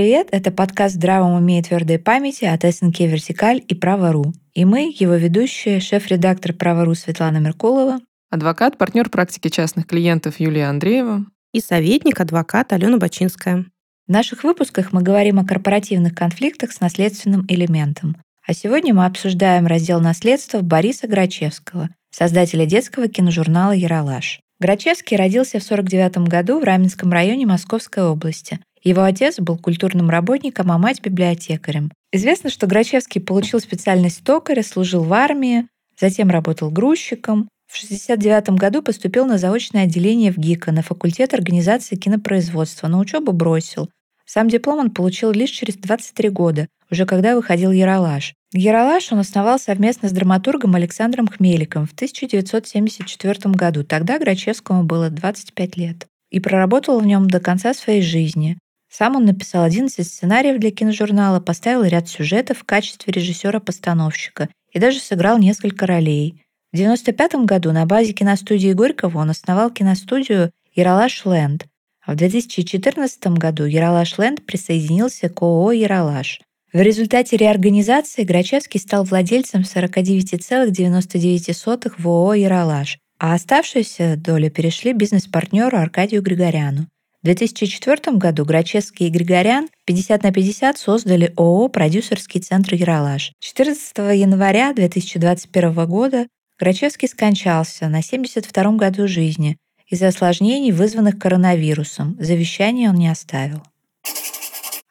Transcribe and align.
Привет, 0.00 0.28
это 0.30 0.50
подкаст 0.50 0.94
«Здравом 0.94 1.34
уме 1.34 1.58
и 1.58 1.62
твердой 1.62 1.98
памяти» 1.98 2.46
от 2.46 2.62
СНК 2.62 3.00
«Вертикаль» 3.00 3.62
и 3.68 3.74
«Право.ру». 3.74 4.32
И 4.54 4.64
мы, 4.64 4.90
его 4.98 5.12
ведущие, 5.12 5.78
шеф-редактор 5.78 6.54
«Право.ру» 6.54 6.94
Светлана 6.94 7.36
Меркулова, 7.36 8.00
адвокат, 8.30 8.78
партнер 8.78 9.10
практики 9.10 9.48
частных 9.48 9.86
клиентов 9.86 10.40
Юлия 10.40 10.68
Андреева 10.68 11.26
и 11.52 11.60
советник 11.60 12.18
адвокат 12.18 12.72
Алена 12.72 12.96
Бачинская. 12.96 13.66
В 14.06 14.10
наших 14.10 14.42
выпусках 14.42 14.94
мы 14.94 15.02
говорим 15.02 15.38
о 15.38 15.44
корпоративных 15.44 16.14
конфликтах 16.14 16.72
с 16.72 16.80
наследственным 16.80 17.44
элементом. 17.46 18.16
А 18.46 18.54
сегодня 18.54 18.94
мы 18.94 19.04
обсуждаем 19.04 19.66
раздел 19.66 20.00
наследства 20.00 20.62
Бориса 20.62 21.08
Грачевского, 21.08 21.90
создателя 22.10 22.64
детского 22.64 23.06
киножурнала 23.08 23.72
«Яралаш». 23.72 24.40
Грачевский 24.60 25.18
родился 25.18 25.58
в 25.58 25.62
1949 25.62 26.26
году 26.26 26.58
в 26.58 26.64
Раменском 26.64 27.12
районе 27.12 27.44
Московской 27.44 28.04
области– 28.04 28.60
его 28.82 29.02
отец 29.02 29.38
был 29.38 29.58
культурным 29.58 30.08
работником, 30.08 30.72
а 30.72 30.78
мать— 30.78 31.00
библиотекарем. 31.02 31.90
Известно, 32.12 32.50
что 32.50 32.66
Грачевский 32.66 33.20
получил 33.20 33.60
специальность 33.60 34.24
токаря, 34.24 34.62
служил 34.62 35.04
в 35.04 35.12
армии, 35.12 35.68
затем 36.00 36.30
работал 36.30 36.70
грузчиком. 36.70 37.48
В 37.66 37.76
1969 37.76 38.58
году 38.58 38.82
поступил 38.82 39.26
на 39.26 39.38
заочное 39.38 39.84
отделение 39.84 40.32
в 40.32 40.38
ГИКа 40.38 40.72
на 40.72 40.82
факультет 40.82 41.34
организации 41.34 41.94
кинопроизводства, 41.94 42.88
но 42.88 42.98
учебу 42.98 43.32
бросил. 43.32 43.90
Сам 44.24 44.48
диплом 44.48 44.78
он 44.78 44.90
получил 44.90 45.30
лишь 45.32 45.50
через 45.50 45.76
23 45.76 46.30
года, 46.30 46.68
уже 46.90 47.04
когда 47.04 47.36
выходил 47.36 47.70
«Яралаш». 47.72 48.34
«Яралаш» 48.52 49.12
он 49.12 49.18
основал 49.18 49.58
совместно 49.58 50.08
с 50.08 50.12
драматургом 50.12 50.74
Александром 50.74 51.28
Хмеликом 51.28 51.86
в 51.86 51.92
1974 51.92 53.54
году. 53.54 53.84
Тогда 53.84 54.18
Грачевскому 54.18 54.84
было 54.84 55.10
25 55.10 55.76
лет. 55.76 56.06
И 56.30 56.40
проработал 56.40 56.98
в 57.00 57.06
нем 57.06 57.28
до 57.28 57.40
конца 57.40 57.74
своей 57.74 58.02
жизни. 58.02 58.56
Сам 58.90 59.16
он 59.16 59.24
написал 59.24 59.64
11 59.64 60.06
сценариев 60.06 60.58
для 60.58 60.72
киножурнала, 60.72 61.40
поставил 61.40 61.84
ряд 61.84 62.08
сюжетов 62.08 62.58
в 62.58 62.64
качестве 62.64 63.12
режиссера-постановщика 63.12 64.48
и 64.72 64.80
даже 64.80 64.98
сыграл 64.98 65.38
несколько 65.38 65.86
ролей. 65.86 66.42
В 66.72 66.76
1995 66.76 67.46
году 67.46 67.72
на 67.72 67.86
базе 67.86 68.12
киностудии 68.12 68.72
Горького 68.72 69.18
он 69.18 69.30
основал 69.30 69.70
киностудию 69.70 70.50
«Яралаш 70.74 71.24
Ленд», 71.24 71.66
а 72.04 72.12
в 72.12 72.16
2014 72.16 73.38
году 73.38 73.64
«Яралаш 73.64 74.18
Ленд» 74.18 74.44
присоединился 74.44 75.28
к 75.28 75.40
ООО 75.42 75.72
«Яралаш». 75.72 76.40
В 76.72 76.80
результате 76.80 77.36
реорганизации 77.36 78.22
Грачевский 78.22 78.78
стал 78.78 79.02
владельцем 79.04 79.62
49,99 79.62 81.92
в 81.98 82.08
ООО 82.08 82.34
«Яралаш», 82.34 82.98
а 83.18 83.34
оставшиеся 83.34 84.14
доли 84.16 84.48
перешли 84.48 84.92
бизнес-партнеру 84.92 85.76
Аркадию 85.76 86.22
Григоряну. 86.22 86.86
В 87.22 87.24
2004 87.26 88.16
году 88.16 88.46
Грачевский 88.46 89.08
и 89.08 89.10
Григорян 89.10 89.68
50 89.84 90.22
на 90.22 90.32
50 90.32 90.78
создали 90.78 91.34
ООО 91.36 91.68
«Продюсерский 91.68 92.40
центр 92.40 92.72
Яралаш». 92.72 93.32
14 93.40 93.98
января 94.18 94.72
2021 94.72 95.86
года 95.86 96.26
Грачевский 96.58 97.08
скончался 97.08 97.88
на 97.90 98.00
72 98.00 98.72
году 98.72 99.06
жизни 99.06 99.58
из-за 99.86 100.08
осложнений, 100.08 100.72
вызванных 100.72 101.18
коронавирусом. 101.18 102.16
Завещание 102.18 102.88
он 102.88 102.96
не 102.96 103.08
оставил. 103.08 103.62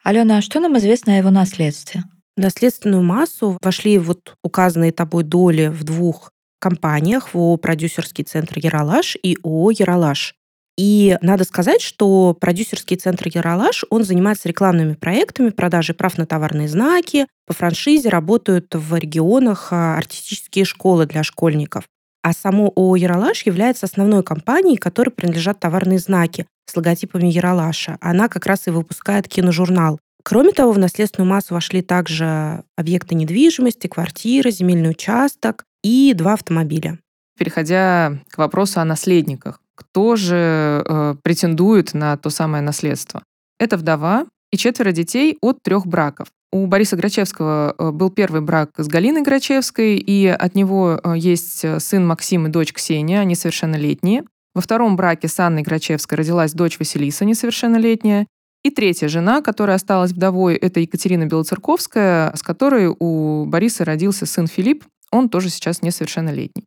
Алена, 0.04 0.38
а 0.38 0.42
что 0.42 0.60
нам 0.60 0.78
известно 0.78 1.14
о 1.14 1.16
его 1.16 1.30
наследстве? 1.30 2.04
Наследственную 2.36 3.02
массу 3.02 3.58
вошли 3.60 3.98
вот 3.98 4.36
указанные 4.44 4.92
тобой 4.92 5.24
доли 5.24 5.66
в 5.66 5.82
двух 5.82 6.30
компаниях 6.60 7.34
в 7.34 7.36
ООО 7.36 7.56
«Продюсерский 7.56 8.22
центр 8.22 8.60
Яралаш» 8.60 9.16
и 9.20 9.36
ООО 9.42 9.72
«Яралаш». 9.72 10.36
И 10.82 11.18
надо 11.20 11.44
сказать, 11.44 11.82
что 11.82 12.34
продюсерский 12.40 12.96
центр 12.96 13.28
«Яралаш», 13.28 13.84
он 13.90 14.02
занимается 14.02 14.48
рекламными 14.48 14.94
проектами, 14.94 15.50
продажей 15.50 15.94
прав 15.94 16.16
на 16.16 16.24
товарные 16.24 16.68
знаки. 16.68 17.26
По 17.46 17.52
франшизе 17.52 18.08
работают 18.08 18.74
в 18.74 18.96
регионах 18.96 19.74
а, 19.74 19.98
артистические 19.98 20.64
школы 20.64 21.04
для 21.04 21.22
школьников. 21.22 21.84
А 22.22 22.32
само 22.32 22.72
ООО 22.74 22.96
«Яралаш» 22.96 23.44
является 23.44 23.84
основной 23.84 24.22
компанией, 24.22 24.78
которой 24.78 25.10
принадлежат 25.10 25.60
товарные 25.60 25.98
знаки 25.98 26.46
с 26.64 26.74
логотипами 26.74 27.26
Яралаша. 27.26 27.98
Она 28.00 28.28
как 28.28 28.46
раз 28.46 28.66
и 28.66 28.70
выпускает 28.70 29.28
киножурнал. 29.28 30.00
Кроме 30.24 30.52
того, 30.52 30.72
в 30.72 30.78
наследственную 30.78 31.28
массу 31.28 31.52
вошли 31.52 31.82
также 31.82 32.64
объекты 32.74 33.14
недвижимости, 33.14 33.86
квартиры, 33.86 34.50
земельный 34.50 34.92
участок 34.92 35.66
и 35.82 36.14
два 36.14 36.32
автомобиля. 36.32 36.98
Переходя 37.38 38.18
к 38.30 38.38
вопросу 38.38 38.80
о 38.80 38.86
наследниках 38.86 39.60
кто 39.80 40.16
же 40.16 40.84
э, 40.86 41.14
претендует 41.22 41.94
на 41.94 42.16
то 42.16 42.28
самое 42.30 42.62
наследство. 42.62 43.22
Это 43.58 43.76
вдова 43.76 44.26
и 44.52 44.56
четверо 44.56 44.92
детей 44.92 45.38
от 45.40 45.62
трех 45.62 45.86
браков. 45.86 46.28
У 46.52 46.66
Бориса 46.66 46.96
Грачевского 46.96 47.74
э, 47.78 47.90
был 47.92 48.10
первый 48.10 48.40
брак 48.40 48.70
с 48.76 48.88
Галиной 48.88 49.22
Грачевской, 49.22 49.96
и 49.96 50.26
от 50.26 50.54
него 50.54 51.00
э, 51.02 51.14
есть 51.16 51.64
э, 51.64 51.78
сын 51.80 52.06
Максим 52.06 52.46
и 52.46 52.50
дочь 52.50 52.72
Ксения, 52.72 53.20
они 53.20 53.34
совершеннолетние. 53.34 54.24
Во 54.54 54.60
втором 54.60 54.96
браке 54.96 55.28
с 55.28 55.38
Анной 55.38 55.62
Грачевской 55.62 56.18
родилась 56.18 56.52
дочь 56.52 56.78
Василиса, 56.78 57.24
несовершеннолетняя. 57.24 58.26
И 58.62 58.70
третья 58.70 59.08
жена, 59.08 59.40
которая 59.40 59.76
осталась 59.76 60.10
вдовой, 60.10 60.56
это 60.56 60.80
Екатерина 60.80 61.24
Белоцерковская, 61.24 62.34
с 62.34 62.42
которой 62.42 62.94
у 62.98 63.46
Бориса 63.46 63.84
родился 63.84 64.26
сын 64.26 64.46
Филипп, 64.48 64.84
он 65.12 65.28
тоже 65.28 65.48
сейчас 65.48 65.82
несовершеннолетний. 65.82 66.64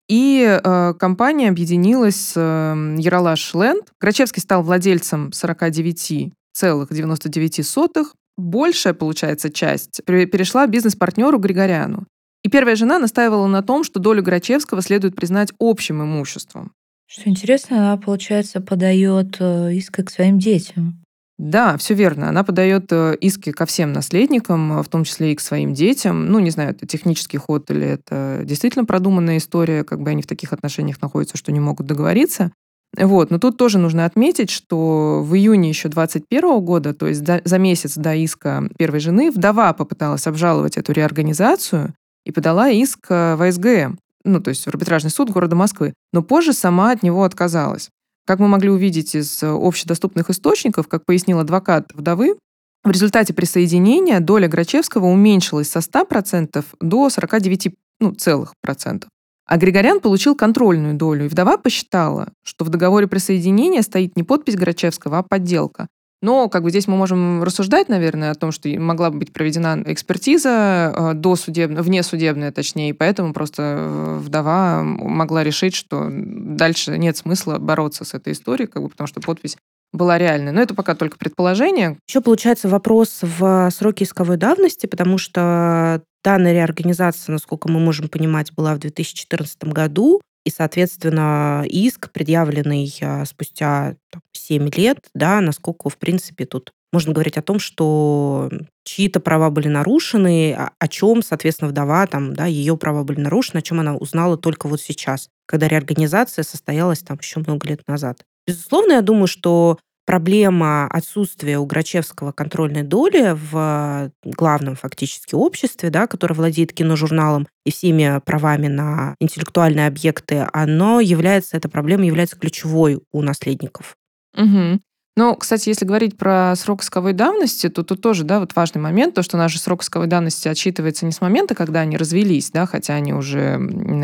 и 0.08 0.60
э, 0.64 0.94
компания 1.00 1.50
объединилась 1.50 2.18
с 2.18 2.34
э, 2.36 2.96
Яралаш 3.00 3.54
Ленд. 3.54 3.92
Грачевский 4.00 4.42
стал 4.42 4.64
владельцем 4.64 5.30
49,99. 5.30 8.06
Большая, 8.38 8.94
получается, 8.94 9.52
часть 9.52 10.02
перешла 10.06 10.68
бизнес-партнеру 10.68 11.38
Григоряну. 11.40 12.06
И 12.44 12.50
первая 12.50 12.76
жена 12.76 13.00
настаивала 13.00 13.48
на 13.48 13.62
том, 13.62 13.84
что 13.84 14.00
долю 14.00 14.24
Грачевского 14.24 14.82
следует 14.82 15.16
признать 15.16 15.52
общим 15.60 16.02
имуществом. 16.02 16.72
Что 17.06 17.30
интересно, 17.30 17.78
она, 17.78 17.98
получается, 17.98 18.62
подает 18.62 19.36
э, 19.40 19.74
иск 19.74 20.04
к 20.06 20.10
своим 20.10 20.40
детям. 20.40 21.01
Да, 21.42 21.76
все 21.78 21.96
верно. 21.96 22.30
Она 22.30 22.44
подает 22.44 22.92
э, 22.92 23.16
иски 23.20 23.52
ко 23.52 23.66
всем 23.66 23.94
наследникам, 23.94 24.84
в 24.84 24.88
том 24.90 25.04
числе 25.04 25.32
и 25.32 25.36
к 25.36 25.42
своим 25.42 25.74
детям. 25.74 26.28
Ну, 26.28 26.38
не 26.38 26.52
знаю, 26.52 26.70
это 26.70 26.86
технический 26.86 27.40
ход 27.40 27.72
или 27.72 27.88
это 27.88 28.42
действительно 28.44 28.86
продуманная 28.86 29.38
история, 29.38 29.84
как 29.84 30.02
бы 30.02 30.12
они 30.12 30.22
в 30.22 30.28
таких 30.28 30.54
отношениях 30.54 31.02
находятся, 31.02 31.38
что 31.38 31.52
не 31.52 31.60
могут 31.60 31.88
договориться. 31.88 32.52
Вот. 32.96 33.32
Но 33.32 33.40
тут 33.40 33.58
тоже 33.58 33.80
нужно 33.80 34.06
отметить, 34.06 34.52
что 34.52 35.24
в 35.24 35.34
июне 35.34 35.70
еще 35.70 35.90
2021 35.90 36.60
года, 36.64 36.94
то 36.94 37.08
есть 37.08 37.26
за, 37.26 37.58
месяц 37.58 37.96
до 37.96 38.14
иска 38.14 38.70
первой 38.78 39.00
жены, 39.00 39.32
вдова 39.32 39.74
попыталась 39.74 40.28
обжаловать 40.28 40.78
эту 40.78 40.92
реорганизацию 40.92 41.96
и 42.24 42.32
подала 42.32 42.70
иск 42.70 43.10
в 43.10 43.52
СГМ, 43.52 43.98
ну, 44.26 44.42
то 44.42 44.50
есть 44.50 44.66
в 44.66 44.68
арбитражный 44.68 45.10
суд 45.10 45.32
города 45.32 45.56
Москвы. 45.56 45.96
Но 46.14 46.22
позже 46.22 46.54
сама 46.54 46.92
от 46.92 47.02
него 47.02 47.24
отказалась. 47.24 47.90
Как 48.26 48.40
мы 48.40 48.48
могли 48.48 48.70
увидеть 48.70 49.16
из 49.16 49.42
э, 49.44 49.48
общедоступных 49.48 50.30
источников, 50.30 50.88
как 50.88 51.06
пояснил 51.06 51.40
адвокат 51.40 51.92
вдовы, 51.94 52.38
в 52.84 52.90
результате 52.90 53.34
присоединения 53.34 54.20
доля 54.20 54.48
Грачевского 54.48 55.06
уменьшилась 55.06 55.70
со 55.70 55.80
100% 55.80 56.64
до 56.80 57.10
49 57.10 57.76
ну, 58.00 58.14
целых 58.14 58.54
процентов. 58.62 59.10
А 59.46 59.58
Григорян 59.58 60.00
получил 60.00 60.36
контрольную 60.36 60.96
долю, 60.96 61.26
и 61.26 61.28
вдова 61.28 61.58
посчитала, 61.58 62.32
что 62.44 62.66
в 62.66 62.70
договоре 62.70 63.08
присоединения 63.08 63.82
стоит 63.82 64.16
не 64.16 64.24
подпись 64.24 64.56
Грачевского, 64.56 65.20
а 65.20 65.24
подделка. 65.24 65.88
Но 66.22 66.50
как 66.50 66.64
бы 66.64 66.70
здесь 66.70 66.88
мы 66.88 66.98
можем 66.98 67.44
рассуждать, 67.44 67.90
наверное, 67.90 68.32
о 68.32 68.36
том, 68.36 68.52
что 68.52 68.70
могла 68.80 69.10
бы 69.10 69.20
быть 69.20 69.34
проведена 69.34 69.82
экспертиза 69.86 70.94
э, 70.96 71.14
досудебная, 71.16 71.82
внесудебная, 71.82 72.52
точнее, 72.52 72.90
и 72.90 72.94
поэтому 72.94 73.34
просто 73.34 73.64
э, 73.64 74.18
вдова 74.20 74.84
могла 74.84 75.44
решить, 75.44 75.74
что 75.74 76.10
дальше 76.12 76.98
нет 76.98 77.18
смысла 77.18 77.58
бороться 77.58 78.06
с 78.06 78.14
этой 78.14 78.34
историей, 78.34 78.68
как 78.68 78.84
бы, 78.84 78.90
потому 78.90 79.08
что 79.08 79.20
подпись 79.20 79.58
была 79.94 80.18
реальной. 80.18 80.52
Но 80.52 80.62
это 80.62 80.74
пока 80.74 80.96
только 80.96 81.18
предположение. 81.18 81.98
Еще 82.08 82.22
получается 82.22 82.70
вопрос 82.70 83.20
в 83.22 83.70
сроке 83.72 84.06
исковой 84.06 84.38
давности, 84.38 84.86
потому 84.86 85.18
что 85.18 86.02
данная 86.24 86.54
реорганизация, 86.54 87.34
насколько 87.34 87.68
мы 87.70 87.80
можем 87.80 88.08
понимать, 88.08 88.54
была 88.54 88.76
в 88.76 88.80
2014 88.80 89.64
году, 89.66 90.22
и, 90.46 90.50
соответственно, 90.50 91.64
иск, 91.68 92.12
предъявленный 92.12 92.94
а, 93.02 93.26
спустя 93.26 93.96
там, 94.12 94.22
7 94.34 94.70
лет, 94.76 95.00
да, 95.14 95.42
насколько, 95.42 95.90
в 95.90 95.98
принципе, 95.98 96.46
тут 96.46 96.74
можно 96.92 97.14
говорить 97.14 97.38
о 97.38 97.42
том, 97.42 97.60
что 97.60 98.50
чьи-то 98.84 99.20
права 99.20 99.50
были 99.50 99.68
нарушены, 99.68 100.54
о, 100.54 100.72
о 100.78 100.88
чем, 100.88 101.22
соответственно, 101.22 101.70
вдова, 101.70 102.06
там, 102.08 102.34
да, 102.34 102.46
ее 102.46 102.76
права 102.76 103.04
были 103.04 103.20
нарушены, 103.20 103.60
о 103.60 103.62
чем 103.62 103.80
она 103.80 103.96
узнала 103.96 104.38
только 104.38 104.68
вот 104.68 104.82
сейчас, 104.82 105.30
когда 105.46 105.68
реорганизация 105.68 106.44
состоялась 106.44 107.00
там 107.00 107.18
еще 107.22 107.40
много 107.40 107.68
лет 107.68 107.82
назад. 107.88 108.24
Безусловно, 108.48 108.94
я 108.94 109.02
думаю, 109.02 109.28
что 109.28 109.78
проблема 110.12 110.88
отсутствия 110.88 111.58
у 111.58 111.66
Грачевского 111.66 112.34
контрольной 112.34 112.84
доли 112.84 113.34
в 113.34 114.12
главном 114.26 114.76
фактически 114.76 115.36
обществе, 115.36 115.90
да, 115.90 116.06
которое 116.06 116.34
владеет 116.34 116.74
киножурналом 116.74 117.48
и 117.66 117.72
всеми 117.72 118.20
правами 118.26 118.68
на 118.68 119.16
интеллектуальные 119.22 119.88
объекты, 119.88 120.50
оно 120.52 121.00
является, 121.00 121.56
эта 121.56 121.70
проблема 121.70 122.06
является 122.06 122.36
ключевой 122.36 123.00
у 123.14 123.22
наследников. 123.22 123.96
Угу. 124.38 124.82
Ну, 125.16 125.36
кстати, 125.38 125.70
если 125.70 125.86
говорить 125.86 126.18
про 126.18 126.56
срок 126.58 126.84
исковой 126.84 127.14
давности, 127.14 127.70
то 127.70 127.82
тут 127.82 128.02
тоже, 128.02 128.26
да, 128.26 128.42
вот 128.42 128.54
важный 128.54 128.82
момент, 128.82 129.16
то, 129.16 129.24
что 129.24 129.38
наш 129.38 129.58
срок 129.58 129.82
исковой 129.82 130.08
давности 130.08 130.50
отчитывается 130.50 131.06
не 131.06 131.14
с 131.14 131.22
момента, 131.22 131.56
когда 131.56 131.80
они 131.80 131.96
развелись, 131.96 132.52
да, 132.52 132.66
хотя 132.66 132.96
они 132.96 133.14
уже 133.14 133.56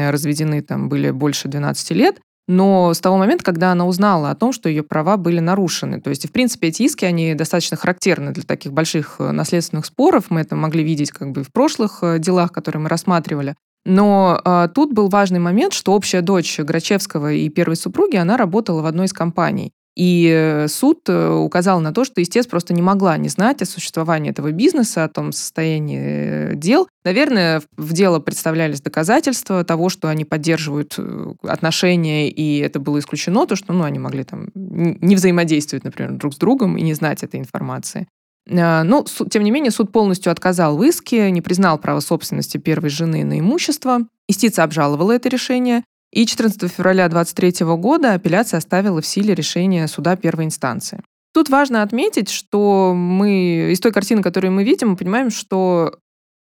разведены 0.10 0.62
там 0.62 0.88
были 0.88 1.12
больше 1.12 1.50
12 1.50 1.92
лет, 1.92 2.22
но 2.48 2.94
с 2.94 3.00
того 3.00 3.18
момента, 3.18 3.44
когда 3.44 3.72
она 3.72 3.86
узнала 3.86 4.32
о 4.32 4.36
том, 4.36 4.54
что 4.54 4.70
ее 4.70 4.84
права 4.84 5.18
были 5.18 5.40
нарушены. 5.40 6.00
То 6.00 6.10
есть, 6.10 6.28
в 6.28 6.32
принципе, 6.32 6.70
эти 6.70 6.84
иски, 6.84 7.04
они 7.04 7.34
достаточно 7.34 7.76
характерны 7.76 8.32
для 8.32 8.44
таких 8.44 8.72
больших 8.72 9.18
э, 9.20 9.32
наследственных 9.32 9.86
споров. 9.86 10.26
Мы 10.30 10.42
это 10.42 10.56
могли 10.56 10.84
видеть 10.84 11.12
как 11.12 11.32
бы 11.32 11.44
в 11.44 11.52
прошлых 11.52 12.00
э, 12.02 12.20
делах, 12.20 12.54
которые 12.54 12.82
мы 12.82 12.90
рассматривали. 12.90 13.56
Но 13.86 14.42
а, 14.44 14.68
тут 14.68 14.92
был 14.92 15.08
важный 15.08 15.40
момент, 15.40 15.72
что 15.72 15.94
общая 15.94 16.22
дочь 16.22 16.60
Грачевского 16.60 17.32
и 17.32 17.48
первой 17.48 17.78
супруги, 17.78 18.18
она 18.18 18.36
работала 18.36 18.82
в 18.82 18.86
одной 18.86 19.06
из 19.06 19.14
компаний. 19.14 19.72
И 19.98 20.32
э, 20.32 20.68
суд 20.68 21.10
э, 21.10 21.30
указал 21.30 21.80
на 21.80 21.92
то, 21.92 22.06
что 22.06 22.22
истец 22.22 22.46
просто 22.46 22.76
не 22.76 22.84
могла 22.84 23.18
не 23.18 23.30
знать 23.30 23.64
о 23.64 23.66
существовании 23.66 24.30
этого 24.30 24.52
бизнеса, 24.52 25.04
о 25.04 25.10
том 25.10 25.32
состоянии 25.32 26.52
э, 26.52 26.56
дел. 26.56 26.88
Наверное, 27.04 27.64
в 27.78 27.94
дело 27.94 28.20
представлялись 28.20 28.80
доказательства 28.80 29.64
того, 29.64 29.90
что 29.90 30.08
они 30.08 30.24
поддерживают 30.24 31.00
отношения, 31.42 32.30
и 32.30 32.60
это 32.60 32.80
было 32.80 33.00
исключено, 33.00 33.48
то, 33.48 33.56
что 33.56 33.74
ну, 33.74 33.86
они 33.86 33.98
могли 33.98 34.24
там 34.24 34.50
не 34.54 35.16
взаимодействовать, 35.16 35.84
например, 35.84 36.12
друг 36.12 36.36
с 36.36 36.38
другом 36.38 36.78
и 36.78 36.84
не 36.84 36.94
знать 36.94 37.24
этой 37.24 37.40
информации. 37.40 38.08
Но, 38.46 39.04
тем 39.32 39.44
не 39.44 39.50
менее, 39.50 39.72
суд 39.72 39.92
полностью 39.92 40.32
отказал 40.32 40.78
в 40.78 40.84
иске, 40.84 41.32
не 41.32 41.42
признал 41.42 41.80
право 41.80 42.02
собственности 42.02 42.58
первой 42.58 42.90
жены 42.90 43.26
на 43.26 43.40
имущество. 43.40 44.02
Истица 44.28 44.64
обжаловала 44.64 45.14
это 45.14 45.28
решение, 45.28 45.84
и 46.12 46.26
14 46.26 46.72
февраля 46.72 47.08
2023 47.10 47.66
года 47.76 48.14
апелляция 48.14 48.60
оставила 48.60 49.02
в 49.02 49.06
силе 49.06 49.36
решение 49.36 49.88
суда 49.88 50.16
первой 50.16 50.46
инстанции. 50.46 51.02
Тут 51.34 51.50
важно 51.50 51.84
отметить, 51.84 52.30
что 52.30 52.94
мы 52.96 53.72
из 53.72 53.80
той 53.80 53.92
картины, 53.92 54.24
которую 54.24 54.52
мы 54.52 54.64
видим, 54.64 54.90
мы 54.90 54.96
понимаем, 54.96 55.30
что 55.30 56.00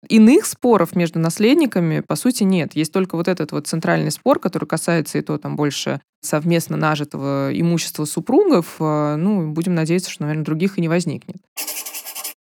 иных 0.09 0.47
споров 0.47 0.97
между 0.97 1.19
наследниками, 1.19 2.01
по 2.01 2.17
сути, 2.17 2.43
нет. 2.43 2.75
Есть 2.75 2.93
только 2.93 3.17
вот 3.17 3.29
этот 3.29 3.53
вот 3.53 3.67
центральный 3.67 4.11
спор, 4.11 4.39
который 4.39 4.67
касается 4.67 5.19
и 5.19 5.23
то 5.23 5.39
там 5.39 5.57
больше 5.57 6.01
совместно 6.21 6.77
нажитого 6.77 7.51
имущества 7.53 8.05
супругов. 8.05 8.77
А, 8.81 9.17
ну, 9.17 9.53
будем 9.53 9.75
надеяться, 9.75 10.11
что, 10.11 10.25
наверное, 10.25 10.45
других 10.45 10.79
и 10.79 10.81
не 10.81 10.89
возникнет. 10.89 11.37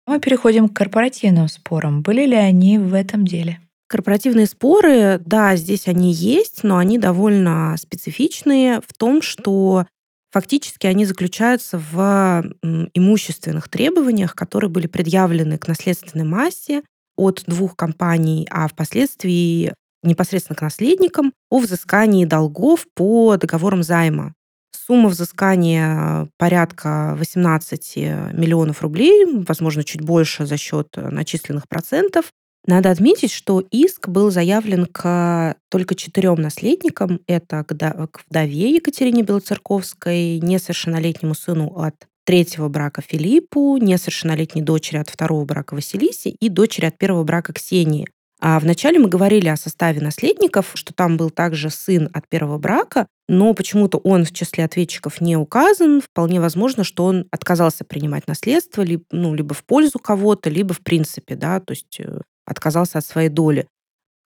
Мы 0.06 0.20
переходим 0.20 0.68
к 0.68 0.76
корпоративным 0.76 1.48
спорам. 1.48 2.02
Были 2.02 2.26
ли 2.26 2.36
они 2.36 2.78
в 2.78 2.94
этом 2.94 3.26
деле? 3.26 3.58
Корпоративные 3.88 4.46
споры, 4.46 5.20
да, 5.24 5.54
здесь 5.54 5.86
они 5.86 6.12
есть, 6.12 6.64
но 6.64 6.78
они 6.78 6.98
довольно 6.98 7.76
специфичные 7.78 8.80
в 8.80 8.92
том, 8.92 9.22
что 9.22 9.86
фактически 10.32 10.86
они 10.86 11.04
заключаются 11.04 11.78
в 11.78 12.44
имущественных 12.94 13.68
требованиях, 13.68 14.34
которые 14.34 14.70
были 14.70 14.88
предъявлены 14.88 15.56
к 15.56 15.68
наследственной 15.68 16.24
массе 16.24 16.82
от 17.16 17.44
двух 17.46 17.76
компаний, 17.76 18.46
а 18.50 18.66
впоследствии 18.66 19.72
непосредственно 20.02 20.56
к 20.56 20.62
наследникам 20.62 21.32
о 21.48 21.60
взыскании 21.60 22.24
долгов 22.24 22.86
по 22.94 23.36
договорам 23.36 23.82
займа. 23.82 24.34
Сумма 24.86 25.08
взыскания 25.08 26.28
порядка 26.38 27.14
18 27.18 27.96
миллионов 28.32 28.82
рублей, 28.82 29.24
возможно, 29.26 29.84
чуть 29.84 30.02
больше 30.02 30.44
за 30.44 30.56
счет 30.56 30.88
начисленных 30.96 31.68
процентов. 31.68 32.26
Надо 32.66 32.90
отметить, 32.90 33.32
что 33.32 33.60
иск 33.60 34.08
был 34.08 34.30
заявлен 34.30 34.86
к 34.86 35.56
только 35.70 35.94
четырем 35.94 36.40
наследникам. 36.40 37.20
Это 37.28 37.62
к 37.62 38.24
вдове 38.28 38.74
Екатерине 38.74 39.22
Белоцерковской, 39.22 40.40
несовершеннолетнему 40.40 41.34
сыну 41.34 41.78
от 41.78 41.94
третьего 42.24 42.68
брака 42.68 43.02
Филиппу, 43.02 43.76
несовершеннолетней 43.76 44.62
дочери 44.62 44.98
от 44.98 45.08
второго 45.08 45.44
брака 45.44 45.74
Василисе 45.74 46.30
и 46.30 46.48
дочери 46.48 46.86
от 46.86 46.98
первого 46.98 47.22
брака 47.22 47.52
Ксении. 47.52 48.08
А 48.40 48.58
вначале 48.58 48.98
мы 48.98 49.08
говорили 49.08 49.48
о 49.48 49.56
составе 49.56 50.00
наследников, 50.00 50.72
что 50.74 50.92
там 50.92 51.16
был 51.16 51.30
также 51.30 51.70
сын 51.70 52.10
от 52.12 52.28
первого 52.28 52.58
брака, 52.58 53.06
но 53.28 53.54
почему-то 53.54 53.98
он 53.98 54.24
в 54.24 54.32
числе 54.32 54.64
ответчиков 54.64 55.20
не 55.20 55.36
указан. 55.36 56.00
Вполне 56.02 56.40
возможно, 56.40 56.84
что 56.84 57.04
он 57.04 57.26
отказался 57.30 57.84
принимать 57.84 58.26
наследство 58.28 58.84
ну, 59.10 59.34
либо 59.34 59.54
в 59.54 59.64
пользу 59.64 59.98
кого-то, 59.98 60.50
либо 60.50 60.74
в 60.74 60.80
принципе, 60.80 61.34
да, 61.34 61.60
то 61.60 61.72
есть 61.72 61.98
э, 62.00 62.20
отказался 62.46 62.98
от 62.98 63.04
своей 63.04 63.28
доли. 63.28 63.66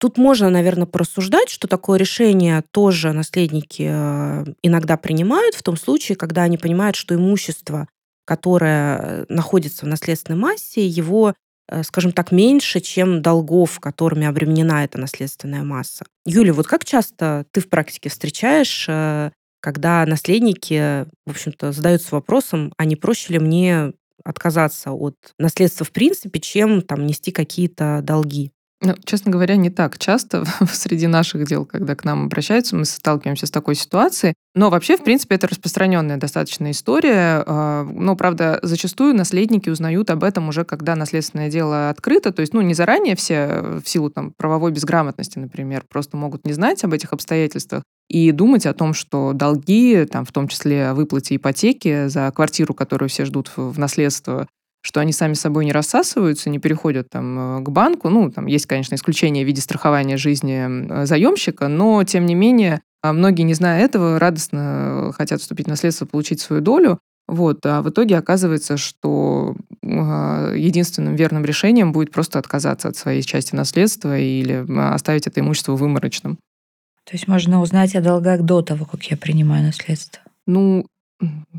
Тут 0.00 0.16
можно, 0.16 0.48
наверное, 0.48 0.86
порассуждать, 0.86 1.50
что 1.50 1.68
такое 1.68 1.98
решение 1.98 2.64
тоже 2.70 3.12
наследники 3.12 3.86
э, 3.86 4.44
иногда 4.62 4.96
принимают 4.96 5.54
в 5.54 5.62
том 5.62 5.76
случае, 5.76 6.16
когда 6.16 6.42
они 6.42 6.56
понимают, 6.56 6.96
что 6.96 7.14
имущество, 7.14 7.86
которое 8.24 9.26
находится 9.28 9.84
в 9.84 9.88
наследственной 9.88 10.38
массе, 10.38 10.86
его, 10.86 11.34
э, 11.68 11.82
скажем 11.82 12.12
так, 12.12 12.32
меньше, 12.32 12.80
чем 12.80 13.20
долгов, 13.20 13.78
которыми 13.78 14.26
обременена 14.26 14.84
эта 14.84 14.98
наследственная 14.98 15.64
масса. 15.64 16.06
Юля, 16.24 16.54
вот 16.54 16.66
как 16.66 16.86
часто 16.86 17.44
ты 17.50 17.60
в 17.60 17.68
практике 17.68 18.08
встречаешь, 18.08 18.86
э, 18.88 19.32
когда 19.60 20.06
наследники, 20.06 21.04
в 21.26 21.30
общем-то, 21.30 21.72
задаются 21.72 22.14
вопросом, 22.14 22.72
а 22.78 22.86
не 22.86 22.96
проще 22.96 23.34
ли 23.34 23.38
мне 23.38 23.92
отказаться 24.24 24.92
от 24.92 25.16
наследства 25.38 25.84
в 25.86 25.92
принципе, 25.92 26.40
чем 26.40 26.82
там 26.82 27.06
нести 27.06 27.32
какие-то 27.32 28.00
долги. 28.02 28.52
Ну, 28.82 28.94
честно 29.04 29.30
говоря, 29.30 29.56
не 29.56 29.68
так 29.68 29.98
часто 29.98 30.44
среди 30.72 31.06
наших 31.06 31.46
дел, 31.46 31.66
когда 31.66 31.94
к 31.94 32.04
нам 32.04 32.24
обращаются, 32.24 32.76
мы 32.76 32.86
сталкиваемся 32.86 33.46
с 33.46 33.50
такой 33.50 33.74
ситуацией. 33.74 34.32
Но 34.54 34.70
вообще, 34.70 34.96
в 34.96 35.04
принципе, 35.04 35.34
это 35.34 35.48
распространенная 35.48 36.16
достаточно 36.16 36.70
история. 36.70 37.44
А, 37.46 37.84
но, 37.84 38.16
правда, 38.16 38.58
зачастую 38.62 39.14
наследники 39.14 39.68
узнают 39.68 40.08
об 40.10 40.24
этом 40.24 40.48
уже, 40.48 40.64
когда 40.64 40.96
наследственное 40.96 41.50
дело 41.50 41.90
открыто. 41.90 42.32
То 42.32 42.40
есть, 42.40 42.54
ну, 42.54 42.62
не 42.62 42.72
заранее 42.72 43.16
все 43.16 43.80
в 43.84 43.88
силу 43.88 44.08
там 44.08 44.32
правовой 44.36 44.72
безграмотности, 44.72 45.38
например, 45.38 45.84
просто 45.88 46.16
могут 46.16 46.46
не 46.46 46.54
знать 46.54 46.82
об 46.82 46.94
этих 46.94 47.12
обстоятельствах 47.12 47.82
и 48.08 48.32
думать 48.32 48.66
о 48.66 48.74
том, 48.74 48.94
что 48.94 49.32
долги, 49.34 50.06
там, 50.10 50.24
в 50.24 50.32
том 50.32 50.48
числе 50.48 50.94
выплате 50.94 51.36
ипотеки 51.36 52.08
за 52.08 52.32
квартиру, 52.32 52.74
которую 52.74 53.08
все 53.10 53.24
ждут 53.24 53.52
в 53.56 53.78
наследство, 53.78 54.48
что 54.82 55.00
они 55.00 55.12
сами 55.12 55.34
собой 55.34 55.64
не 55.64 55.72
рассасываются, 55.72 56.50
не 56.50 56.58
переходят 56.58 57.08
там 57.10 57.58
э, 57.58 57.62
к 57.62 57.68
банку. 57.68 58.08
Ну, 58.08 58.30
там 58.30 58.46
есть, 58.46 58.66
конечно, 58.66 58.94
исключение 58.94 59.44
в 59.44 59.46
виде 59.46 59.60
страхования 59.60 60.16
жизни 60.16 61.04
заемщика, 61.04 61.68
но, 61.68 62.02
тем 62.04 62.26
не 62.26 62.34
менее, 62.34 62.80
а, 63.02 63.12
многие, 63.12 63.42
не 63.42 63.54
зная 63.54 63.82
этого, 63.82 64.18
радостно 64.18 65.12
хотят 65.16 65.40
вступить 65.40 65.66
в 65.66 65.70
наследство, 65.70 66.06
получить 66.06 66.40
свою 66.40 66.62
долю. 66.62 66.98
Вот, 67.26 67.64
а 67.64 67.80
в 67.82 67.88
итоге 67.88 68.18
оказывается, 68.18 68.76
что 68.76 69.54
а, 69.84 70.52
единственным 70.54 71.14
верным 71.14 71.44
решением 71.44 71.92
будет 71.92 72.10
просто 72.10 72.38
отказаться 72.38 72.88
от 72.88 72.96
своей 72.96 73.22
части 73.22 73.54
наследства 73.54 74.18
или 74.18 74.66
оставить 74.92 75.26
это 75.26 75.40
имущество 75.40 75.76
выморочным. 75.76 76.38
То 77.04 77.12
есть 77.16 77.28
можно 77.28 77.60
узнать 77.60 77.94
о 77.94 78.00
долгах 78.00 78.42
до 78.42 78.62
того, 78.62 78.84
как 78.84 79.04
я 79.04 79.16
принимаю 79.16 79.64
наследство? 79.64 80.22
Ну, 80.46 80.86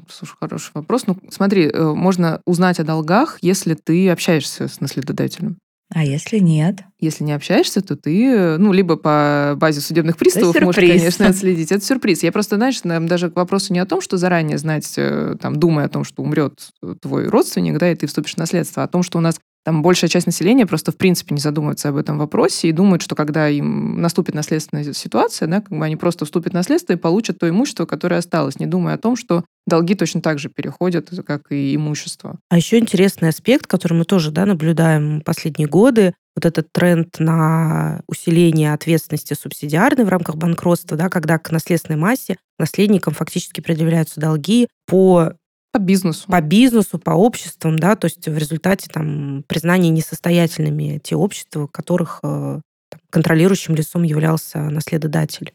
слушай, 0.10 0.36
хороший 0.40 0.72
вопрос. 0.74 1.08
Ну, 1.08 1.18
смотри, 1.30 1.68
э, 1.68 1.94
можно 1.94 2.42
узнать 2.46 2.80
о 2.80 2.84
долгах, 2.84 3.38
если 3.42 3.74
ты 3.74 4.10
общаешься 4.10 4.68
с 4.68 4.80
наследодателем. 4.80 5.58
А 5.94 6.06
если 6.06 6.40
нет? 6.40 6.84
Если 7.00 7.26
не 7.26 7.34
общаешься, 7.34 7.82
то 7.82 7.98
ты, 7.98 8.58
ну, 8.58 8.72
либо 8.72 8.96
по 8.96 9.56
базе 9.58 9.82
судебных 9.82 10.16
приставов 10.16 10.60
можешь, 10.62 10.76
конечно, 10.76 11.28
отследить. 11.30 11.72
Это 11.72 11.84
сюрприз. 11.84 12.24
Я 12.24 12.32
просто, 12.32 12.56
знаешь, 12.56 12.80
даже 12.82 13.30
к 13.30 13.36
вопросу 13.36 13.74
не 13.74 13.80
о 13.80 13.86
том, 13.86 14.00
что 14.00 14.16
заранее 14.16 14.58
знать, 14.58 14.94
э, 14.96 15.36
там, 15.42 15.58
думая 15.58 15.88
о 15.88 15.90
том, 15.90 16.06
что 16.06 16.24
умрет 16.24 16.70
твой 17.02 17.28
родственник, 17.28 17.78
да, 17.78 17.92
и 17.92 17.96
ты 17.96 18.08
вступишь 18.08 18.36
в 18.36 18.38
наследство, 18.38 18.84
а 18.84 18.86
о 18.86 18.88
том, 18.88 19.04
что 19.04 19.18
у 19.18 19.22
нас 19.22 19.36
там 19.64 19.84
большая 19.84 20.10
часть 20.10 20.26
населения 20.26 20.66
просто 20.66 20.92
в 20.92 20.98
принципе 20.98 21.36
не 21.36 21.42
задумывается 21.42 21.90
об 21.90 21.98
этом 21.98 22.18
вопросе 22.18 22.70
и 22.70 22.72
думают, 22.72 23.02
что 23.02 23.16
когда 23.16 23.48
им 23.48 24.02
наступит 24.02 24.34
наследственная 24.34 24.94
ситуация, 24.94 25.48
да, 25.48 25.62
как 25.62 25.78
бы 25.78 25.86
они 25.86 25.96
просто 25.96 26.26
вступят 26.26 26.54
в 26.54 26.56
наследство 26.56 26.94
и 26.94 26.98
получат 26.98 27.38
то 27.38 27.48
имущество, 27.48 27.86
которое 27.86 28.18
осталось, 28.18 28.60
не 28.60 28.66
думая 28.66 28.96
о 28.96 28.98
том, 28.98 29.16
что 29.16 29.44
долги 29.68 29.96
точно 29.96 30.22
так 30.22 30.40
же 30.40 30.50
переходят, 30.50 31.10
как 31.26 31.52
и 31.52 31.76
имущество. 31.76 32.40
А 32.50 32.58
еще 32.58 32.78
интересный 32.78 33.30
аспект, 33.30 33.68
который 33.68 33.94
мы 33.94 34.06
тоже 34.06 34.32
да, 34.32 34.46
наблюдаем 34.46 35.22
последние 35.22 35.68
годы, 35.68 36.14
вот 36.36 36.46
этот 36.46 36.72
тренд 36.72 37.20
на 37.20 38.02
усиление 38.08 38.74
ответственности 38.74 39.34
субсидиарной 39.34 40.06
в 40.06 40.10
рамках 40.10 40.38
банкротства, 40.38 40.98
да, 40.98 41.10
когда 41.10 41.38
к 41.38 41.52
наследственной 41.52 42.00
массе 42.00 42.38
наследникам 42.58 43.14
фактически 43.14 43.62
предъявляются 43.62 44.20
долги 44.20 44.68
по 44.88 45.34
по 45.74 45.80
бизнесу. 45.80 46.28
По 46.28 46.42
бизнесу, 46.42 47.00
по 47.00 47.12
обществам, 47.12 47.80
да, 47.80 47.96
то 47.96 48.06
есть 48.06 48.28
в 48.28 48.38
результате 48.38 48.90
там 48.92 49.44
признания 49.48 49.90
несостоятельными 49.90 51.00
те 51.02 51.16
общества, 51.16 51.68
которых 51.68 52.20
э, 52.24 52.60
контролирующим 53.10 53.76
лицом 53.76 54.04
являлся 54.04 54.60
наследодатель. 54.60 55.54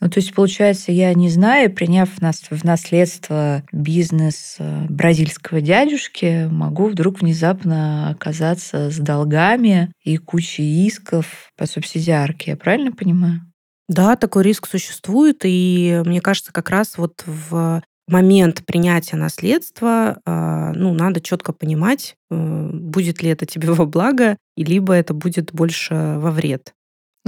Ну, 0.00 0.08
то 0.08 0.20
есть, 0.20 0.32
получается, 0.32 0.92
я 0.92 1.12
не 1.14 1.28
знаю, 1.28 1.72
приняв 1.72 2.08
в 2.10 2.64
наследство 2.64 3.64
бизнес 3.72 4.56
э, 4.58 4.86
бразильского 4.88 5.60
дядюшки, 5.60 6.48
могу 6.50 6.88
вдруг 6.88 7.20
внезапно 7.20 8.10
оказаться 8.10 8.90
с 8.90 8.98
долгами 8.98 9.92
и 10.04 10.16
кучей 10.16 10.86
исков 10.86 11.50
по 11.56 11.66
субсидиарке. 11.66 12.52
Я 12.52 12.56
правильно 12.56 12.92
понимаю? 12.92 13.40
Да, 13.88 14.14
такой 14.16 14.44
риск 14.44 14.68
существует, 14.68 15.40
и 15.44 16.02
мне 16.04 16.20
кажется, 16.20 16.52
как 16.52 16.70
раз 16.70 16.96
вот 16.96 17.24
в 17.26 17.82
момент 18.08 18.64
принятия 18.64 19.16
наследства, 19.16 20.20
а, 20.24 20.72
ну, 20.74 20.94
надо 20.94 21.20
четко 21.20 21.52
понимать, 21.52 22.16
э, 22.30 22.70
будет 22.72 23.22
ли 23.22 23.30
это 23.30 23.46
тебе 23.46 23.70
во 23.72 23.84
благо, 23.86 24.36
либо 24.56 24.94
это 24.94 25.14
будет 25.14 25.52
больше 25.52 25.94
во 26.18 26.30
вред. 26.30 26.74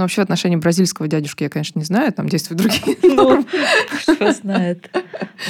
Ну, 0.01 0.05
вообще, 0.05 0.23
в 0.23 0.25
отношении 0.25 0.57
бразильского 0.57 1.09
дядюшки 1.09 1.43
я, 1.43 1.51
конечно, 1.51 1.79
не 1.79 1.85
знаю, 1.85 2.11
там 2.11 2.27
действуют 2.27 2.63
другие 2.63 2.97
Ну, 3.03 3.45
что 3.99 4.33
знает. 4.33 4.91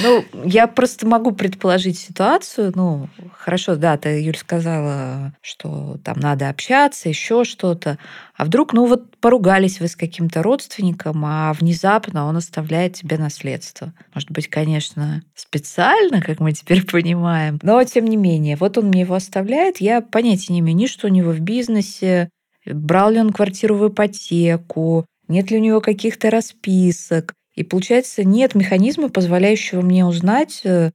Ну, 0.03 0.25
я 0.43 0.67
просто 0.67 1.07
могу 1.07 1.31
предположить 1.31 1.97
ситуацию. 1.97 2.73
Ну, 2.75 3.07
хорошо, 3.31 3.77
да, 3.77 3.95
ты, 3.95 4.21
Юль, 4.21 4.35
сказала, 4.35 5.33
что 5.41 5.97
там 6.03 6.19
надо 6.19 6.49
общаться, 6.49 7.07
еще 7.07 7.45
что-то. 7.45 7.97
А 8.35 8.43
вдруг, 8.43 8.73
ну 8.73 8.87
вот 8.87 9.15
поругались 9.21 9.79
вы 9.79 9.87
с 9.87 9.95
каким-то 9.95 10.43
родственником, 10.43 11.23
а 11.23 11.53
внезапно 11.53 12.25
он 12.25 12.35
оставляет 12.35 12.95
тебе 12.95 13.17
наследство. 13.17 13.93
Может 14.13 14.31
быть, 14.31 14.49
конечно, 14.49 15.23
специально, 15.33 16.21
как 16.21 16.41
мы 16.41 16.51
теперь 16.51 16.85
понимаем. 16.85 17.57
Но, 17.63 17.81
тем 17.85 18.03
не 18.03 18.17
менее, 18.17 18.57
вот 18.57 18.77
он 18.77 18.87
мне 18.87 19.01
его 19.01 19.15
оставляет. 19.15 19.77
Я 19.79 20.01
понятия 20.01 20.51
не 20.51 20.59
имею 20.59 20.75
ни 20.75 20.87
что 20.87 21.07
у 21.07 21.09
него 21.09 21.31
в 21.31 21.39
бизнесе, 21.39 22.29
брал 22.65 23.11
ли 23.11 23.19
он 23.19 23.31
квартиру 23.31 23.75
в 23.75 23.87
ипотеку, 23.87 25.05
нет 25.27 25.51
ли 25.51 25.57
у 25.57 25.61
него 25.61 25.81
каких-то 25.81 26.29
расписок. 26.29 27.33
И 27.55 27.63
получается, 27.63 28.23
нет 28.23 28.55
механизма, 28.55 29.09
позволяющего 29.09 29.81
мне 29.81 30.05
узнать, 30.05 30.61
э, 30.63 30.91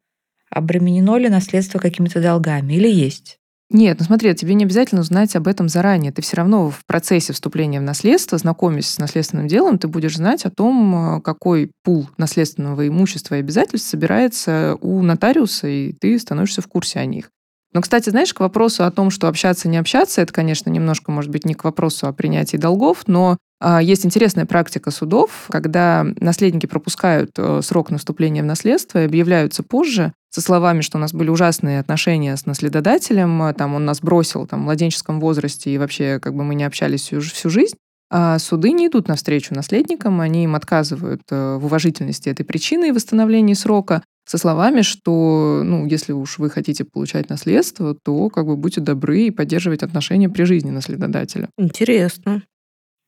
обременено 0.51 1.17
ли 1.19 1.29
наследство 1.29 1.79
какими-то 1.79 2.23
долгами 2.23 2.75
или 2.75 2.89
есть. 2.89 3.39
Нет, 3.69 3.99
ну 3.99 4.07
смотри, 4.07 4.33
тебе 4.35 4.55
не 4.55 4.65
обязательно 4.65 5.03
знать 5.03 5.35
об 5.35 5.49
этом 5.49 5.69
заранее. 5.69 6.13
Ты 6.13 6.23
все 6.23 6.37
равно 6.37 6.71
в 6.71 6.85
процессе 6.87 7.33
вступления 7.33 7.81
в 7.81 7.83
наследство, 7.83 8.39
знакомясь 8.39 8.89
с 8.89 8.99
наследственным 8.99 9.49
делом, 9.49 9.79
ты 9.79 9.89
будешь 9.89 10.17
знать 10.17 10.45
о 10.45 10.51
том, 10.51 11.17
э, 11.17 11.21
какой 11.21 11.73
пул 11.83 12.09
наследственного 12.17 12.87
имущества 12.87 13.35
и 13.35 13.41
обязательств 13.41 13.89
собирается 13.89 14.77
у 14.81 15.03
нотариуса, 15.03 15.67
и 15.67 15.93
ты 15.93 16.17
становишься 16.19 16.63
в 16.63 16.69
курсе 16.69 17.01
о 17.01 17.07
них. 17.07 17.31
Но, 17.73 17.81
кстати, 17.81 18.11
знаешь, 18.11 18.33
к 18.33 18.41
вопросу 18.41 18.85
о 18.85 18.91
том, 18.91 19.11
что 19.11 19.29
общаться, 19.29 19.69
не 19.69 19.77
общаться, 19.77 20.23
это, 20.23 20.33
конечно, 20.33 20.71
немножко, 20.71 21.11
может 21.11 21.31
быть, 21.31 21.45
не 21.45 21.55
к 21.55 21.65
вопросу 21.65 22.07
о 22.07 22.13
принятии 22.13 22.57
долгов, 22.57 23.03
но 23.07 23.37
а, 23.61 23.83
есть 23.83 24.05
интересная 24.05 24.47
практика 24.47 24.91
судов, 24.91 25.47
когда 25.49 26.07
наследники 26.21 26.67
пропускают 26.67 27.31
э, 27.39 27.61
срок 27.63 27.91
наступления 27.91 28.43
в 28.43 28.47
наследство 28.47 29.03
и 29.03 29.07
объявляются 29.07 29.63
позже 29.63 30.13
со 30.31 30.43
словами, 30.43 30.83
что 30.83 30.99
у 30.99 31.01
нас 31.01 31.15
были 31.15 31.31
ужасные 31.31 31.81
отношения 31.81 32.37
с 32.37 32.45
наследодателем, 32.45 33.55
там 33.55 33.75
он 33.75 33.87
нас 33.87 34.01
бросил 34.01 34.47
там, 34.47 34.61
в 34.61 34.65
младенческом 34.65 35.21
возрасте, 35.21 35.71
и 35.71 35.79
вообще 35.79 36.21
как 36.21 36.35
бы 36.35 36.45
мы 36.45 36.55
не 36.55 36.65
общались 36.65 37.03
всю, 37.03 37.21
всю 37.21 37.49
жизнь. 37.49 37.77
А 38.11 38.39
суды 38.39 38.73
не 38.73 38.87
идут 38.87 39.09
навстречу 39.09 39.55
наследникам, 39.55 40.21
они 40.21 40.45
им 40.45 40.55
отказывают 40.55 41.23
э, 41.31 41.57
в 41.57 41.65
уважительности 41.65 42.29
этой 42.29 42.45
причины 42.45 42.89
и 42.89 42.93
восстановлении 42.93 43.55
срока, 43.55 44.03
со 44.27 44.39
словами, 44.39 44.83
что, 44.83 45.63
ну, 45.65 45.87
если 45.87 46.13
уж 46.13 46.39
вы 46.39 46.51
хотите 46.51 46.85
получать 46.85 47.31
наследство, 47.31 47.95
то 47.95 48.29
как 48.29 48.47
бы 48.47 48.57
будьте 48.57 48.81
добры 48.81 49.23
и 49.23 49.31
поддерживать 49.31 49.83
отношения 49.83 50.29
при 50.29 50.43
жизни 50.43 50.71
наследодателя. 50.71 51.49
Интересно. 51.57 52.43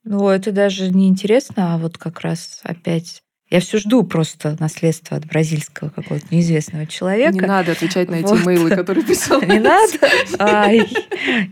Ну, 0.05 0.29
это 0.29 0.53
даже 0.53 0.91
не 0.91 1.09
интересно, 1.09 1.75
а 1.75 1.79
вот 1.79 1.99
как 1.99 2.21
раз 2.21 2.61
опять 2.63 3.23
я 3.51 3.61
все 3.61 3.79
жду 3.79 4.03
просто 4.05 4.57
наследство 4.61 5.17
от 5.17 5.27
бразильского 5.27 5.89
какого-то 5.89 6.27
неизвестного 6.31 6.87
человека. 6.87 7.33
Не 7.33 7.41
надо 7.41 7.73
отвечать 7.73 8.11
на 8.11 8.17
эти 8.17 8.27
вот. 8.27 8.45
мейлы, 8.45 8.71
которые 8.71 9.05
писал. 9.07 9.41
Не 9.41 9.59
надо? 9.59 9.99
Ай, 10.39 10.87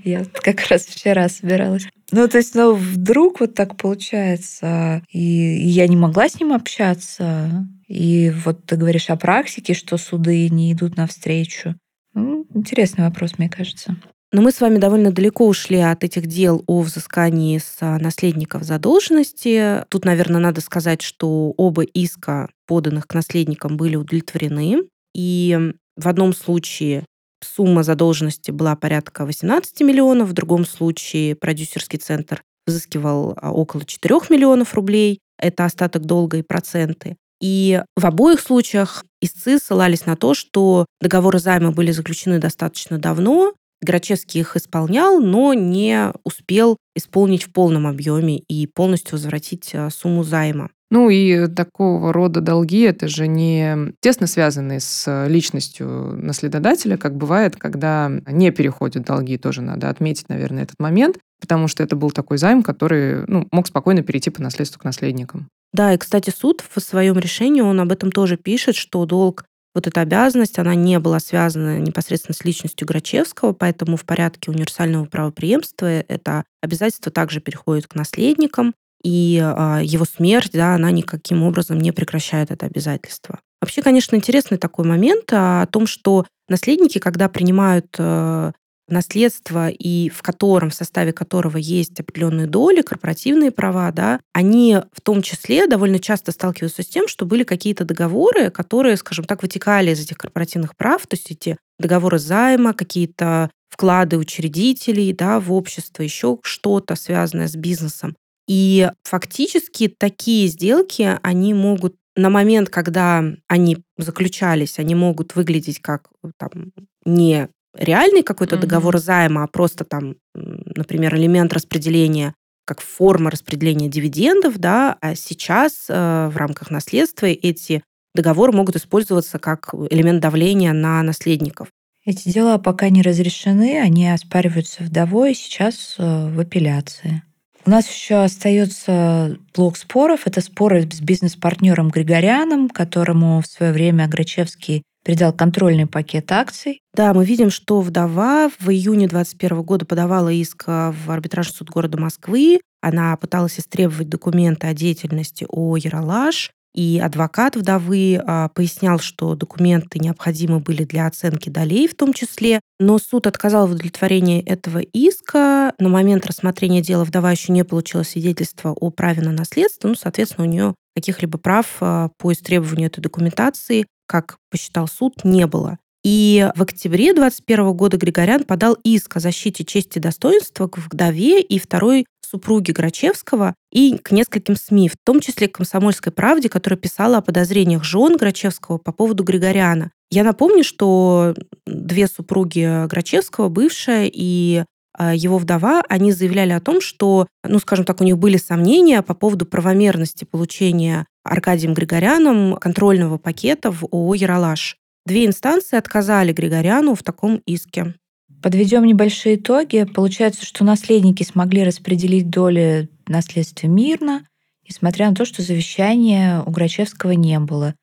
я 0.05 0.25
как 0.43 0.61
раз 0.69 0.85
вчера 0.85 1.29
собиралась. 1.29 1.89
Ну, 2.13 2.29
то 2.29 2.37
есть, 2.39 2.55
ну, 2.55 2.75
вдруг 2.75 3.41
вот 3.41 3.55
так 3.55 3.77
получается, 3.77 5.03
и, 5.11 5.57
и 5.57 5.67
я 5.69 5.89
не 5.89 5.97
могла 5.97 6.29
с 6.29 6.39
ним 6.39 6.53
общаться, 6.53 7.67
и 7.87 8.33
вот 8.45 8.65
ты 8.67 8.77
говоришь 8.77 9.11
о 9.11 9.17
практике, 9.17 9.75
что 9.75 9.97
суды 9.97 10.49
не 10.49 10.73
идут 10.73 10.97
навстречу. 10.97 11.77
Ну, 12.15 12.47
интересный 12.55 13.05
вопрос, 13.05 13.39
мне 13.39 13.49
кажется. 13.49 13.97
Но 14.33 14.43
мы 14.43 14.51
с 14.51 14.61
вами 14.61 14.79
довольно 14.79 15.13
далеко 15.13 15.47
ушли 15.47 15.79
от 15.79 16.03
этих 16.03 16.27
дел 16.27 16.65
о 16.67 16.81
взыскании 16.81 17.59
с 17.59 17.77
а, 17.81 17.99
наследников 17.99 18.65
задолженности. 18.65 19.85
Тут, 19.89 20.05
наверное, 20.05 20.41
надо 20.41 20.61
сказать, 20.61 21.01
что 21.01 21.55
оба 21.57 21.83
иска, 21.83 22.51
поданных 22.67 23.07
к 23.07 23.15
наследникам, 23.15 23.77
были 23.77 23.95
удовлетворены. 23.97 24.83
И 25.15 25.73
в 25.97 26.09
одном 26.09 26.35
случае 26.35 27.05
сумма 27.43 27.85
задолженности 27.85 28.51
была 28.51 28.75
порядка 28.75 29.25
18 29.25 29.81
миллионов, 29.83 30.29
в 30.29 30.33
другом 30.33 30.67
случае 30.67 31.37
продюсерский 31.37 31.99
центр 31.99 32.43
взыскивал 32.67 33.39
а, 33.41 33.53
около 33.53 33.85
4 33.85 34.17
миллионов 34.29 34.75
рублей. 34.75 35.21
Это 35.39 35.65
остаток 35.65 36.05
долга 36.05 36.39
и 36.39 36.43
проценты. 36.43 37.17
И 37.41 37.83
в 37.97 38.07
обоих 38.07 38.41
случаях 38.41 39.05
истцы 39.21 39.59
ссылались 39.59 40.07
на 40.07 40.17
то, 40.17 40.35
что 40.35 40.87
договоры 41.01 41.39
займа 41.39 41.71
были 41.71 41.91
заключены 41.91 42.39
достаточно 42.39 42.99
давно, 42.99 43.53
Грачевский 43.83 44.41
их 44.41 44.57
исполнял, 44.57 45.21
но 45.21 45.53
не 45.55 46.13
успел 46.25 46.79
исполнить 46.95 47.45
в 47.45 47.53
полном 47.53 47.87
объеме 47.87 48.39
и 48.39 48.67
полностью 48.67 49.13
возвратить 49.13 49.71
а, 49.75 49.91
сумму 49.91 50.25
займа. 50.25 50.71
Ну 50.91 51.11
и 51.11 51.49
такого 51.49 52.13
рода 52.13 52.41
долги, 52.41 52.83
это 52.83 53.09
же 53.09 53.27
не 53.27 53.93
тесно 54.01 54.29
связанные 54.29 54.79
с 54.79 55.27
личностью 55.27 56.17
наследодателя, 56.17 56.97
как 56.97 57.17
бывает, 57.17 57.57
когда 57.57 58.09
не 58.29 58.53
переходят 58.53 59.05
долги, 59.05 59.37
тоже 59.37 59.63
надо 59.63 59.91
отметить, 59.91 60.29
наверное, 60.29 60.63
этот 60.63 60.79
момент, 60.79 61.19
потому 61.41 61.69
что 61.69 61.83
это 61.83 61.97
был 61.97 62.11
такой 62.11 62.39
займ, 62.39 62.63
который 62.63 63.25
ну, 63.27 63.47
мог 63.51 63.67
спокойно 63.67 64.03
перейти 64.03 64.31
по 64.31 64.43
наследству 64.43 64.81
к 64.81 64.85
наследникам. 64.85 65.49
Да, 65.73 65.93
и, 65.93 65.99
кстати, 65.99 66.31
суд 66.31 66.65
в 66.69 66.81
своем 66.81 67.19
решении, 67.19 67.61
он 67.61 67.81
об 67.81 67.93
этом 67.93 68.11
тоже 68.11 68.37
пишет, 68.37 68.77
что 68.77 69.05
долг 69.05 69.45
вот 69.75 69.87
эта 69.87 70.01
обязанность, 70.01 70.59
она 70.59 70.75
не 70.75 70.99
была 70.99 71.21
связана 71.21 71.79
непосредственно 71.79 72.35
с 72.35 72.45
личностью 72.47 72.87
Грачевского, 72.87 73.53
поэтому 73.53 73.99
в 73.99 74.07
порядке 74.07 74.51
универсального 74.51 75.05
правоприемства 75.05 75.85
это 75.85 76.45
обязательство 76.63 77.13
также 77.13 77.41
переходит 77.41 77.87
к 77.87 77.95
наследникам, 77.95 78.73
и 79.03 79.39
э, 79.39 79.81
его 79.85 80.07
смерть, 80.07 80.53
да, 80.55 80.75
она 80.75 80.91
никаким 80.91 81.43
образом 81.43 81.79
не 81.79 81.93
прекращает 81.93 82.51
это 82.51 82.65
обязательство. 82.65 83.39
Вообще, 83.61 83.83
конечно, 83.83 84.17
интересный 84.17 84.57
такой 84.57 84.87
момент 84.87 85.25
о 85.31 85.67
том, 85.67 85.87
что 85.87 86.27
наследники, 86.49 86.99
когда 86.99 87.29
принимают 87.29 87.95
э, 87.99 88.53
наследство, 88.89 89.69
и 89.69 90.09
в 90.11 90.23
котором, 90.23 90.71
в 90.71 90.75
составе 90.75 91.13
которого 91.13 91.57
есть 91.57 91.99
определенные 91.99 92.47
доли, 92.47 92.83
корпоративные 92.83 93.51
права, 93.51 93.91
да, 93.93 94.21
они 94.33 94.79
в 94.93 95.01
том 95.01 95.23
числе 95.23 95.67
довольно 95.67 95.99
часто 95.99 96.33
сталкиваются 96.33 96.83
с 96.83 96.87
тем, 96.87 97.09
что 97.09 97.27
были 97.27 97.43
какие-то 97.43 97.85
договоры, 97.85 98.51
которые, 98.51 98.97
скажем 98.97 99.25
так, 99.25 99.43
вытекали 99.43 99.91
из 99.91 100.01
этих 100.01 100.19
корпоративных 100.19 100.77
прав, 100.77 101.07
то 101.07 101.15
есть 101.17 101.31
эти 101.31 101.57
договоры 101.79 102.19
займа, 102.19 102.73
какие-то 102.73 103.51
вклады 103.69 104.17
учредителей 104.17 105.13
да, 105.13 105.41
в 105.41 105.53
общество, 105.53 106.03
еще 106.03 106.39
что-то 106.43 106.95
связанное 106.95 107.49
с 107.49 107.57
бизнесом. 107.57 108.17
И 108.49 108.89
фактически 109.03 109.89
такие 109.89 110.47
сделки, 110.47 111.19
они 111.23 111.53
могут 111.53 111.97
на 112.15 112.31
момент, 112.31 112.71
когда 112.71 113.23
они 113.49 113.79
заключались, 113.99 114.79
они 114.79 114.95
могут 114.95 115.35
выглядеть 115.35 115.81
как 115.81 116.09
там, 116.39 116.73
не 117.05 117.49
реальный 117.79 118.23
какой-то 118.23 118.57
угу. 118.57 118.63
договор 118.63 118.99
займа, 118.99 119.45
а 119.45 119.47
просто 119.47 119.85
там 119.85 120.17
например, 120.35 121.15
элемент 121.17 121.53
распределения 121.53 122.35
как 122.65 122.81
форма 122.81 123.31
распределения 123.31 123.89
дивидендов, 123.89 124.59
да, 124.59 124.97
а 125.01 125.15
сейчас 125.15 125.87
э, 125.89 126.29
в 126.33 126.37
рамках 126.37 126.71
наследства 126.71 127.27
эти 127.27 127.83
договоры 128.13 128.51
могут 128.51 128.75
использоваться 128.75 129.39
как 129.39 129.73
элемент 129.91 130.21
давления 130.21 130.73
на 130.73 131.01
наследников. 131.03 131.69
Эти 132.05 132.29
дела 132.29 132.59
пока 132.59 132.89
не 132.89 133.03
разрешены, 133.03 133.81
они 133.81 134.09
оспариваются 134.09 134.83
вдовой, 134.83 135.35
сейчас 135.35 135.95
э, 135.99 136.29
в 136.29 136.41
апелляции. 136.41 137.23
У 137.65 137.71
нас 137.71 137.89
еще 137.89 138.17
остается 138.23 139.39
блок 139.55 139.77
споров. 139.77 140.23
Это 140.25 140.41
споры 140.41 140.89
с 140.91 141.01
бизнес-партнером 141.01 141.91
Григоряном, 141.91 142.69
которому 142.69 143.41
в 143.43 143.47
свое 143.47 143.73
время 143.73 144.07
Грачевский 144.09 144.85
придал 145.07 145.33
контрольный 145.33 145.87
пакет 145.87 146.33
акций. 146.33 146.81
Да, 146.93 147.15
мы 147.15 147.25
видим, 147.25 147.49
что 147.49 147.81
вдова 147.81 148.51
в 148.59 148.69
июне 148.71 149.07
2021 149.07 149.63
года 149.63 149.87
подавала 149.87 150.31
иск 150.33 150.65
в 150.67 151.09
арбитражный 151.09 151.55
суд 151.55 151.71
города 151.71 151.97
Москвы. 151.97 152.61
Она 152.83 153.17
пыталась 153.17 153.61
истребовать 153.61 154.09
документы 154.09 154.67
о 154.67 154.75
деятельности 154.75 155.47
о 155.49 155.77
Яралаш. 155.77 156.51
И 156.75 157.01
адвокат 157.03 157.55
вдовы 157.55 158.21
а, 158.21 158.49
пояснял, 158.49 158.99
что 158.99 159.37
документы 159.37 160.01
необходимы 160.01 160.59
были 160.59 160.83
для 160.83 161.07
оценки 161.07 161.49
долей 161.51 161.87
в 161.87 161.95
том 161.95 162.13
числе, 162.13 162.61
но 162.81 162.99
суд 162.99 163.29
отказал 163.29 163.69
в 163.69 163.73
удовлетворении 163.73 164.43
этого 164.43 164.81
иска. 164.81 165.73
На 165.79 165.89
момент 165.89 166.27
рассмотрения 166.27 166.83
дела 166.83 167.05
вдова 167.05 167.31
еще 167.31 167.53
не 167.53 167.65
получила 167.65 168.03
свидетельства 168.03 168.73
о 168.73 168.91
праве 168.91 169.23
на 169.23 169.31
наследство, 169.31 169.87
ну, 169.87 169.95
соответственно, 169.95 170.49
у 170.49 170.51
нее 170.51 170.75
каких-либо 170.97 171.39
прав 171.39 171.67
а, 171.81 172.11
по 172.19 172.33
истребованию 172.33 172.89
этой 172.89 173.01
документации, 173.01 173.87
как 174.07 174.39
посчитал 174.51 174.89
суд, 174.89 175.25
не 175.25 175.47
было. 175.47 175.79
И 176.05 176.49
в 176.55 176.63
октябре 176.63 177.13
2021 177.13 177.73
года 177.73 177.97
Григорян 177.97 178.45
подал 178.45 178.77
иск 178.85 179.17
о 179.17 179.21
защите 179.21 179.65
чести 179.65 179.99
и 179.99 180.01
достоинства 180.01 180.69
к 180.69 180.79
вдове 180.79 181.41
и 181.41 181.59
второй 181.59 182.07
супруги 182.25 182.71
Грачевского 182.71 183.55
и 183.73 183.99
к 183.99 184.13
нескольким 184.13 184.57
СМИ, 184.57 184.89
в 184.89 184.97
том 185.05 185.21
числе 185.21 185.49
к 185.49 185.57
«Комсомольской 185.57 186.13
правде», 186.13 186.49
которая 186.49 186.79
писала 186.79 187.19
о 187.19 187.23
подозрениях 187.23 187.85
жен 187.85 188.17
Грачевского 188.17 188.79
по 188.79 188.93
поводу 188.93 189.25
Григоряна. 189.25 189.91
Я 190.11 190.23
напомню, 190.23 190.63
что 190.63 191.35
две 191.67 192.07
супруги 192.07 192.87
Грачевского, 192.87 193.49
бывшая 193.49 194.09
и 194.13 194.65
его 194.99 195.39
вдова, 195.39 195.83
они 195.89 196.13
заявляли 196.13 196.53
о 196.53 196.61
том, 196.61 196.81
что, 196.81 197.27
ну, 197.45 197.59
скажем 197.59 197.85
так, 197.85 198.01
у 198.01 198.05
них 198.05 198.19
были 198.19 198.37
сомнения 198.37 199.03
по 199.03 199.15
поводу 199.15 199.47
правомерности 199.47 200.25
получения 200.25 201.07
Аркадием 201.25 201.75
Григоряном 201.75 202.57
контрольного 202.57 203.19
пакета 203.19 203.71
в 203.71 203.85
ООО 203.85 204.15
«Яралаш». 204.15 204.77
Две 205.05 205.27
инстанции 205.27 205.77
отказали 205.77 206.33
Григоряну 206.33 206.95
в 206.95 207.03
таком 207.03 207.37
иске. 207.47 207.95
Подведем 208.43 208.85
небольшие 208.85 209.37
итоги. 209.37 209.85
Получается, 209.85 210.45
что 210.45 210.65
наследники 210.65 211.23
смогли 211.23 211.65
распределить 211.65 212.29
доли 212.29 212.89
наследства 213.07 213.67
мирно, 213.67 214.27
несмотря 214.69 215.09
на 215.09 215.15
то, 215.15 215.25
что 215.25 215.43
завещания 215.43 216.43
у 216.43 216.51
Грачевского 216.51 217.13
не 217.13 217.39
было. 217.39 217.75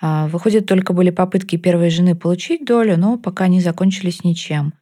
А, 0.00 0.28
выходит, 0.28 0.66
только 0.66 0.92
были 0.92 1.10
попытки 1.10 1.56
первой 1.56 1.90
жены 1.90 2.16
получить 2.16 2.64
долю, 2.64 2.96
но 2.96 3.18
пока 3.18 3.48
не 3.48 3.60
закончились 3.60 4.24
ничем. 4.24 4.72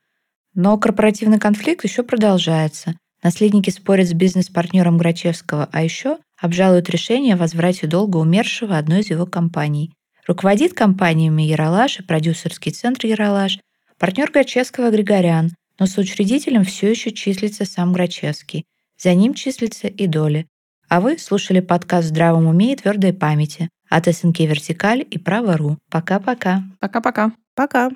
Но 0.55 0.77
корпоративный 0.79 1.39
конфликт 1.39 1.85
еще 1.85 2.03
продолжается. 2.03 2.97
Наследники 3.23 3.71
спорят 3.71 4.09
с 4.09 4.13
бизнес-партнером 4.13 4.99
Грачевского, 4.99 5.69
а 5.71 5.83
еще 5.83 6.19
обжалуют 6.41 6.89
решение 6.89 7.35
о 7.35 7.37
возврате 7.37 7.87
долга 7.87 8.17
умершего 8.17 8.79
одной 8.79 9.01
из 9.01 9.11
его 9.11 9.27
компаний. 9.27 9.93
Руководит 10.27 10.75
компаниями 10.75 11.43
Яралаш 11.43 12.01
и 12.01 12.03
продюсерский 12.03 12.73
центр 12.73 13.07
Яралаш– 13.07 13.59
Партнер 14.01 14.31
Грачевского 14.31 14.91
Григорян, 14.91 15.51
но 15.79 15.85
соучредителем 15.85 16.65
все 16.65 16.91
еще 16.91 17.11
числится 17.13 17.67
сам 17.67 17.93
Грачевский. 17.93 18.65
За 18.97 19.13
ним 19.13 19.35
числится 19.35 19.89
и 19.89 20.07
доли. 20.07 20.47
А 20.89 21.03
вы 21.03 21.19
слушали 21.19 21.61
подкаст 21.61 22.07
«В 22.07 22.09
здравом 22.09 22.47
уме 22.47 22.73
и 22.73 22.77
твердой 22.77 23.13
памяти» 23.13 23.69
от 23.91 24.07
СНК 24.07 24.41
«Вертикаль» 24.41 25.07
и 25.11 25.19
«Право.ру». 25.19 25.77
Пока-пока. 25.91 26.63
Пока-пока. 26.81 27.33
Пока. 27.55 27.91